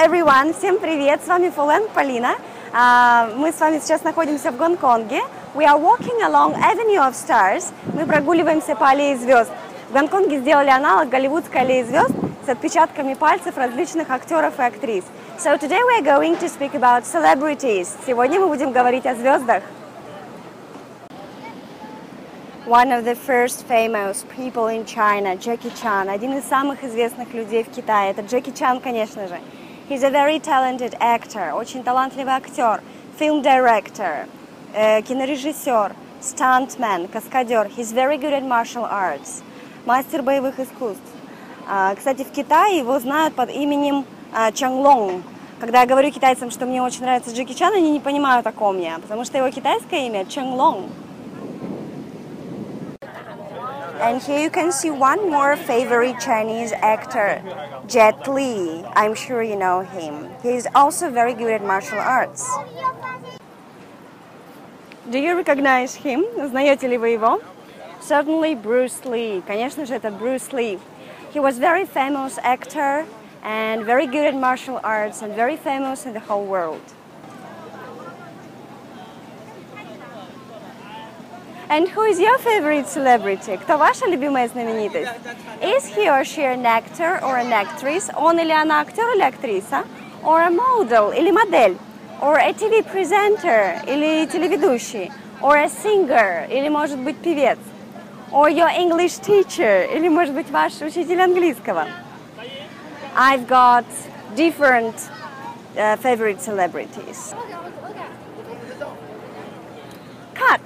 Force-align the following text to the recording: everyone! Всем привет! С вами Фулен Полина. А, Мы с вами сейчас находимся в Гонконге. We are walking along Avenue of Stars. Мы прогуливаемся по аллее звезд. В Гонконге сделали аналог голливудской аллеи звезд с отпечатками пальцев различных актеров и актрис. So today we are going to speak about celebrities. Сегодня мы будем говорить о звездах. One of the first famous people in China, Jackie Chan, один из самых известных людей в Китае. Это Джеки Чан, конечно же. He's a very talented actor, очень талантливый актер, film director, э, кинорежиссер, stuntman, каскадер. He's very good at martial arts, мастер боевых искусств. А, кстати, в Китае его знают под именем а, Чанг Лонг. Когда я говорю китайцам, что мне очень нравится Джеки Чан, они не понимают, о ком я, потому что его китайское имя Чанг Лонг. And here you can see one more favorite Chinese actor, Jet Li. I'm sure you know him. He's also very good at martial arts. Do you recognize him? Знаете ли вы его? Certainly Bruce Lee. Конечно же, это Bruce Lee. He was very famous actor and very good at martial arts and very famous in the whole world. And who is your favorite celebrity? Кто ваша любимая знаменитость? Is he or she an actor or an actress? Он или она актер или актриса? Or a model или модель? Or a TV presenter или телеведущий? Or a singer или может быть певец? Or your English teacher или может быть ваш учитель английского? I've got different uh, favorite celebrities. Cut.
everyone! 0.00 0.54
Всем 0.58 0.78
привет! 0.78 1.20
С 1.22 1.28
вами 1.28 1.50
Фулен 1.50 1.86
Полина. 1.92 2.36
А, 2.72 3.28
Мы 3.36 3.52
с 3.52 3.60
вами 3.60 3.80
сейчас 3.80 4.02
находимся 4.02 4.50
в 4.50 4.56
Гонконге. 4.56 5.20
We 5.54 5.66
are 5.66 5.78
walking 5.78 6.22
along 6.22 6.54
Avenue 6.54 7.06
of 7.06 7.12
Stars. 7.12 7.66
Мы 7.92 8.06
прогуливаемся 8.06 8.74
по 8.74 8.88
аллее 8.88 9.18
звезд. 9.18 9.50
В 9.90 9.92
Гонконге 9.92 10.40
сделали 10.40 10.70
аналог 10.70 11.10
голливудской 11.10 11.60
аллеи 11.60 11.82
звезд 11.82 12.12
с 12.46 12.48
отпечатками 12.48 13.12
пальцев 13.12 13.58
различных 13.58 14.10
актеров 14.10 14.58
и 14.58 14.62
актрис. 14.62 15.04
So 15.38 15.58
today 15.58 15.82
we 15.82 16.00
are 16.00 16.18
going 16.18 16.38
to 16.38 16.48
speak 16.48 16.72
about 16.72 17.04
celebrities. 17.04 17.88
Сегодня 18.06 18.40
мы 18.40 18.48
будем 18.48 18.72
говорить 18.72 19.04
о 19.04 19.14
звездах. 19.14 19.62
One 22.66 22.90
of 22.90 23.04
the 23.04 23.16
first 23.16 23.66
famous 23.68 24.24
people 24.34 24.68
in 24.68 24.86
China, 24.86 25.36
Jackie 25.36 25.72
Chan, 25.82 26.08
один 26.08 26.38
из 26.38 26.44
самых 26.44 26.84
известных 26.84 27.34
людей 27.34 27.64
в 27.64 27.68
Китае. 27.68 28.12
Это 28.12 28.22
Джеки 28.22 28.50
Чан, 28.50 28.80
конечно 28.80 29.28
же. 29.28 29.38
He's 29.90 30.04
a 30.04 30.10
very 30.10 30.38
talented 30.38 30.96
actor, 31.00 31.52
очень 31.52 31.82
талантливый 31.82 32.32
актер, 32.32 32.80
film 33.18 33.42
director, 33.42 34.28
э, 34.72 35.02
кинорежиссер, 35.02 35.96
stuntman, 36.20 37.08
каскадер. 37.08 37.66
He's 37.76 37.92
very 37.92 38.16
good 38.16 38.32
at 38.32 38.44
martial 38.44 38.84
arts, 38.84 39.42
мастер 39.86 40.22
боевых 40.22 40.60
искусств. 40.60 41.02
А, 41.68 41.92
кстати, 41.96 42.22
в 42.22 42.30
Китае 42.30 42.78
его 42.78 43.00
знают 43.00 43.34
под 43.34 43.50
именем 43.50 44.04
а, 44.32 44.52
Чанг 44.52 44.78
Лонг. 44.78 45.24
Когда 45.58 45.80
я 45.80 45.86
говорю 45.88 46.12
китайцам, 46.12 46.52
что 46.52 46.66
мне 46.66 46.80
очень 46.80 47.02
нравится 47.02 47.34
Джеки 47.34 47.54
Чан, 47.54 47.74
они 47.74 47.90
не 47.90 47.98
понимают, 47.98 48.46
о 48.46 48.52
ком 48.52 48.78
я, 48.78 49.00
потому 49.00 49.24
что 49.24 49.38
его 49.38 49.50
китайское 49.50 50.06
имя 50.06 50.24
Чанг 50.24 50.54
Лонг. 50.54 50.86
And 54.01 54.21
here 54.21 54.39
you 54.39 54.49
can 54.49 54.71
see 54.71 54.89
one 54.89 55.29
more 55.29 55.55
favorite 55.55 56.19
Chinese 56.19 56.73
actor, 56.73 57.41
Jet 57.87 58.27
Li. 58.27 58.83
I'm 58.93 59.15
sure 59.15 59.41
you 59.41 59.55
know 59.55 59.81
him. 59.81 60.29
He's 60.43 60.67
also 60.75 61.09
very 61.09 61.33
good 61.33 61.51
at 61.51 61.63
martial 61.63 61.99
arts. 61.99 62.45
Do 65.09 65.19
you 65.19 65.35
recognize 65.35 65.95
him? 65.95 66.25
Знаете 66.37 66.87
ли 66.87 66.97
вы 66.97 67.09
его? 67.09 67.41
Certainly 68.01 68.55
Bruce 68.55 69.05
Lee. 69.05 69.41
Конечно 69.45 69.85
же, 69.85 69.95
это 69.95 70.11
Bruce 70.11 70.51
Lee. 70.51 70.79
He 71.33 71.39
was 71.39 71.57
very 71.57 71.85
famous 71.85 72.37
actor 72.43 73.05
and 73.43 73.85
very 73.85 74.07
good 74.07 74.25
at 74.25 74.35
martial 74.35 74.79
arts 74.83 75.21
and 75.21 75.33
very 75.35 75.57
famous 75.57 76.05
in 76.05 76.13
the 76.13 76.19
whole 76.19 76.45
world. 76.45 76.81
And 81.69 81.89
who 81.89 82.03
is 82.03 82.19
your 82.19 82.37
favorite 82.37 82.87
celebrity? 82.87 83.57
Кто 83.57 83.77
ваша 83.77 84.05
любимая 84.05 84.47
знаменитость? 84.47 85.11
Is 85.61 85.87
he 85.87 86.07
or 86.07 86.23
she 86.23 86.43
an 86.43 86.63
actor 86.63 87.19
or 87.23 87.37
an 87.37 87.51
actress? 87.51 88.11
Он 88.15 88.37
или 88.39 88.51
она 88.51 88.81
актер 88.81 89.03
или 89.15 89.23
актриса? 89.23 89.83
Or 90.23 90.41
a 90.41 90.51
model 90.51 91.11
или 91.11 91.31
модель? 91.31 91.75
Or 92.21 92.37
a 92.37 92.53
TV 92.53 92.83
presenter 92.83 93.81
или 93.87 94.27
телеведущий? 94.27 95.11
Or 95.41 95.57
a 95.57 95.67
singer 95.67 96.45
или 96.51 96.69
может 96.69 96.99
быть 96.99 97.17
певец? 97.17 97.57
Or 98.31 98.47
your 98.47 98.69
English 98.69 99.17
teacher 99.17 99.85
или 99.91 100.07
может 100.07 100.35
быть 100.35 100.49
ваш 100.51 100.81
учитель 100.81 101.19
английского? 101.19 101.87
I've 103.15 103.47
got 103.47 103.85
different 104.35 105.09
uh, 105.75 105.95
favorite 105.95 106.41
celebrities. 106.41 107.33
Cut. 110.35 110.61